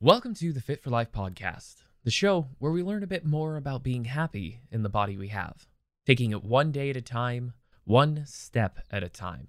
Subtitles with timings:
[0.00, 3.56] Welcome to the Fit for Life podcast, the show where we learn a bit more
[3.56, 5.66] about being happy in the body we have,
[6.06, 9.48] taking it one day at a time, one step at a time.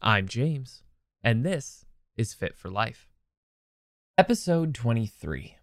[0.00, 0.84] I'm James,
[1.24, 3.08] and this is Fit for Life.
[4.16, 5.56] Episode 23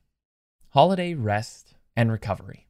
[0.71, 2.67] Holiday Rest and Recovery.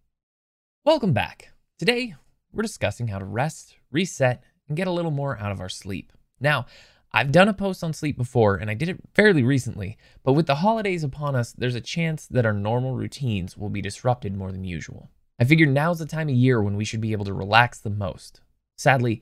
[0.85, 1.53] Welcome back.
[1.79, 2.13] Today,
[2.53, 6.13] we're discussing how to rest, reset, and get a little more out of our sleep.
[6.39, 6.67] Now,
[7.11, 10.45] I've done a post on sleep before, and I did it fairly recently, but with
[10.45, 14.51] the holidays upon us, there's a chance that our normal routines will be disrupted more
[14.51, 15.09] than usual.
[15.39, 17.89] I figured now's the time of year when we should be able to relax the
[17.89, 18.41] most.
[18.77, 19.21] Sadly,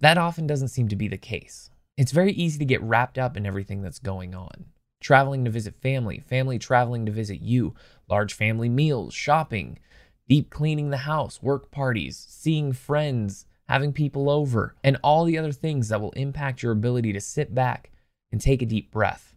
[0.00, 1.70] that often doesn't seem to be the case.
[1.96, 4.66] It's very easy to get wrapped up in everything that's going on.
[5.00, 7.74] Traveling to visit family, family traveling to visit you,
[8.08, 9.78] large family meals, shopping,
[10.28, 15.52] deep cleaning the house, work parties, seeing friends, having people over, and all the other
[15.52, 17.90] things that will impact your ability to sit back
[18.30, 19.34] and take a deep breath.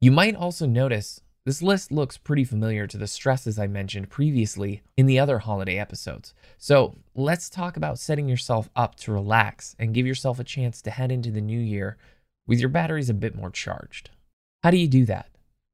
[0.00, 4.82] You might also notice this list looks pretty familiar to the stresses I mentioned previously
[4.96, 6.34] in the other holiday episodes.
[6.58, 10.90] So let's talk about setting yourself up to relax and give yourself a chance to
[10.90, 11.96] head into the new year
[12.46, 14.10] with your batteries a bit more charged.
[14.62, 15.30] How do you do that?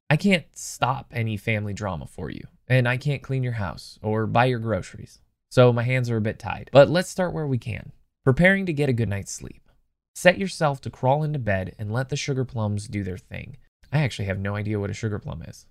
[0.08, 4.26] I can't stop any family drama for you, and I can't clean your house or
[4.26, 5.20] buy your groceries
[5.54, 6.68] so my hands are a bit tied.
[6.72, 7.92] But let's start where we can.
[8.24, 9.68] Preparing to get a good night's sleep.
[10.12, 13.58] Set yourself to crawl into bed and let the sugar plums do their thing.
[13.92, 15.66] I actually have no idea what a sugar plum is.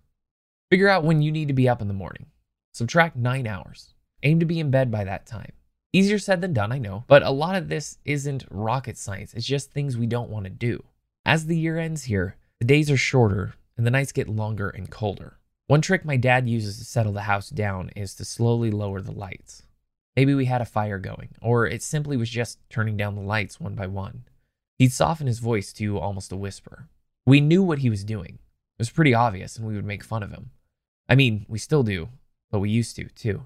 [0.72, 2.28] Figure out when you need to be up in the morning.
[2.72, 3.94] Subtract nine hours.
[4.23, 5.52] Aim to be in bed by that time.
[5.92, 9.34] Easier said than done, I know, but a lot of this isn't rocket science.
[9.34, 10.81] It's just things we don't want to do.
[11.25, 14.90] As the year ends here, the days are shorter and the nights get longer and
[14.90, 15.40] colder.
[15.68, 19.12] One trick my dad uses to settle the house down is to slowly lower the
[19.12, 19.64] lights.
[20.16, 23.59] Maybe we had a fire going, or it simply was just turning down the lights
[23.59, 24.25] one by one.
[24.78, 26.88] He'd soften his voice to almost a whisper.
[27.25, 28.36] We knew what he was doing.
[28.36, 30.52] It was pretty obvious, and we would make fun of him.
[31.09, 32.09] I mean, we still do,
[32.52, 33.45] but we used to, too.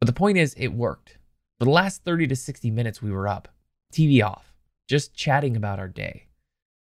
[0.00, 1.18] But the point is, it worked.
[1.58, 3.48] For the last 30 to 60 minutes we were up,
[3.92, 4.54] TV off,
[4.88, 6.28] just chatting about our day.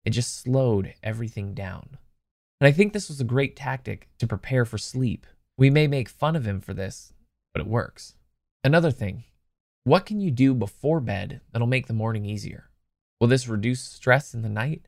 [0.04, 1.98] It just slowed everything down.
[2.60, 5.28] And I think this was a great tactic to prepare for sleep.
[5.58, 7.14] We may make fun of him for this,
[7.54, 8.16] but it works.
[8.66, 9.26] Another thing,
[9.84, 12.70] what can you do before bed that'll make the morning easier?
[13.20, 14.88] Will this reduce stress in the night?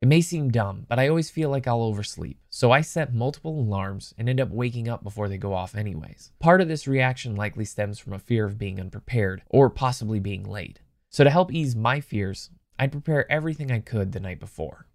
[0.00, 3.58] It may seem dumb, but I always feel like I'll oversleep, so I set multiple
[3.58, 6.30] alarms and end up waking up before they go off, anyways.
[6.38, 10.44] Part of this reaction likely stems from a fear of being unprepared or possibly being
[10.44, 10.78] late.
[11.10, 14.86] So, to help ease my fears, I'd prepare everything I could the night before.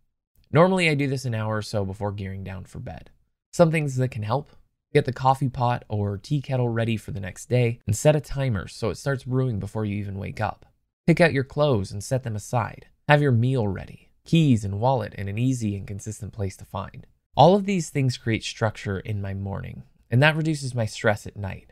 [0.49, 3.09] Normally, I do this an hour or so before gearing down for bed.
[3.51, 4.47] Some things that can help
[4.93, 8.21] Get the coffee pot or tea kettle ready for the next day and set a
[8.21, 10.67] timer so it starts brewing before you even wake up.
[11.07, 12.85] Pick out your clothes and set them aside.
[13.09, 17.07] Have your meal ready, keys and wallet in an easy and consistent place to find.
[17.35, 19.81] All of these things create structure in my morning,
[20.11, 21.71] and that reduces my stress at night.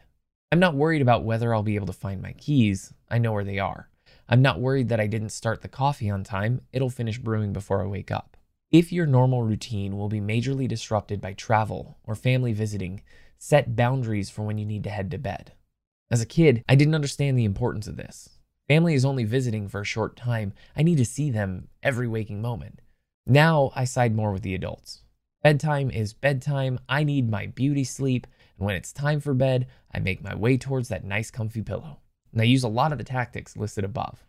[0.52, 3.44] I'm not worried about whether I'll be able to find my keys, I know where
[3.44, 3.88] they are.
[4.28, 7.84] I'm not worried that I didn't start the coffee on time, it'll finish brewing before
[7.84, 8.36] I wake up.
[8.72, 13.02] If your normal routine will be majorly disrupted by travel or family visiting,
[13.38, 15.52] set boundaries for when you need to head to bed.
[16.10, 18.30] As a kid, I didn't understand the importance of this.
[18.70, 20.54] Family is only visiting for a short time.
[20.74, 22.80] I need to see them every waking moment.
[23.26, 25.02] Now I side more with the adults.
[25.44, 26.80] Bedtime is bedtime.
[26.88, 28.26] I need my beauty sleep.
[28.58, 32.00] And when it's time for bed, I make my way towards that nice, comfy pillow.
[32.32, 34.24] And I use a lot of the tactics listed above.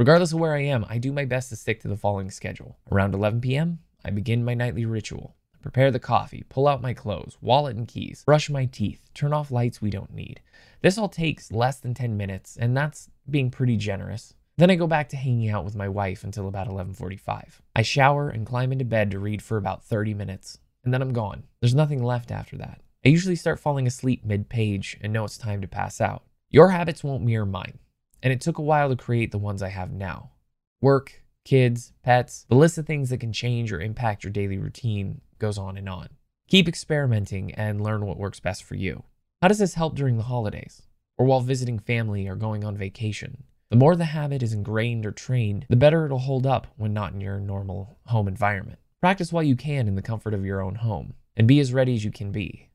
[0.00, 2.78] Regardless of where I am, I do my best to stick to the following schedule.
[2.90, 5.36] Around 11 p.m., I begin my nightly ritual.
[5.60, 9.50] Prepare the coffee, pull out my clothes, wallet and keys, brush my teeth, turn off
[9.50, 10.40] lights we don't need.
[10.80, 14.32] This all takes less than 10 minutes, and that's being pretty generous.
[14.56, 17.60] Then I go back to hanging out with my wife until about 11:45.
[17.76, 21.12] I shower and climb into bed to read for about 30 minutes, and then I'm
[21.12, 21.42] gone.
[21.60, 22.80] There's nothing left after that.
[23.04, 26.24] I usually start falling asleep mid-page and know it's time to pass out.
[26.48, 27.80] Your habits won't mirror mine
[28.22, 30.30] and it took a while to create the ones I have now.
[30.80, 35.20] Work, kids, pets, the list of things that can change or impact your daily routine
[35.38, 36.08] goes on and on.
[36.48, 39.04] Keep experimenting and learn what works best for you.
[39.40, 40.82] How does this help during the holidays?
[41.16, 43.44] Or while visiting family or going on vacation?
[43.70, 47.12] The more the habit is ingrained or trained, the better it'll hold up when not
[47.12, 48.78] in your normal home environment.
[49.00, 51.94] Practice while you can in the comfort of your own home, and be as ready
[51.94, 52.69] as you can be.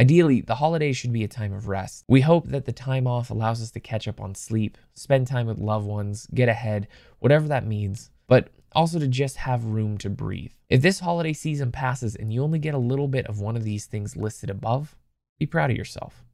[0.00, 2.04] Ideally, the holidays should be a time of rest.
[2.08, 5.46] We hope that the time off allows us to catch up on sleep, spend time
[5.46, 6.88] with loved ones, get ahead,
[7.18, 10.52] whatever that means, but also to just have room to breathe.
[10.70, 13.62] If this holiday season passes and you only get a little bit of one of
[13.62, 14.96] these things listed above,
[15.38, 16.24] be proud of yourself.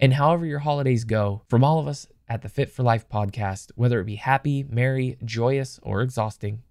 [0.00, 3.70] And however your holidays go, from all of us at the Fit for Life podcast,
[3.76, 6.64] whether it be happy, merry, joyous, or exhausting,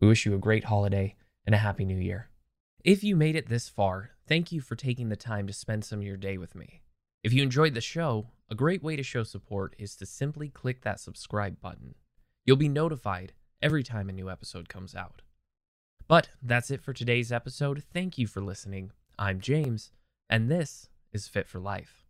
[0.00, 2.28] we wish you a great holiday and a happy new year.
[2.84, 6.00] If you made it this far, thank you for taking the time to spend some
[6.00, 6.82] of your day with me.
[7.24, 10.82] If you enjoyed the show, a great way to show support is to simply click
[10.82, 11.94] that subscribe button.
[12.44, 13.32] You'll be notified
[13.62, 15.22] every time a new episode comes out.
[16.06, 17.82] But that's it for today's episode.
[17.92, 18.92] Thank you for listening.
[19.18, 19.90] I'm James,
[20.30, 22.07] and this is Fit for Life.